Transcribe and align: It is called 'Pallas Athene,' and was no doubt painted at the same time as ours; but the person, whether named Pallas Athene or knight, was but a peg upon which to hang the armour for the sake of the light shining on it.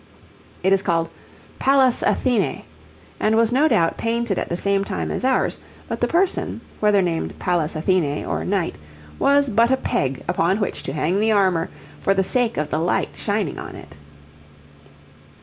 It 0.63 0.73
is 0.73 0.81
called 0.81 1.09
'Pallas 1.59 2.01
Athene,' 2.01 2.63
and 3.19 3.35
was 3.35 3.51
no 3.51 3.67
doubt 3.67 3.99
painted 3.99 4.39
at 4.39 4.49
the 4.49 4.57
same 4.57 4.83
time 4.83 5.11
as 5.11 5.23
ours; 5.23 5.59
but 5.87 6.01
the 6.01 6.07
person, 6.07 6.59
whether 6.79 7.03
named 7.03 7.37
Pallas 7.37 7.75
Athene 7.75 8.25
or 8.25 8.43
knight, 8.43 8.77
was 9.19 9.47
but 9.47 9.69
a 9.69 9.77
peg 9.77 10.23
upon 10.27 10.59
which 10.59 10.81
to 10.81 10.93
hang 10.93 11.19
the 11.19 11.31
armour 11.31 11.69
for 11.99 12.15
the 12.15 12.23
sake 12.23 12.57
of 12.57 12.71
the 12.71 12.79
light 12.79 13.11
shining 13.15 13.59
on 13.59 13.75
it. 13.75 13.93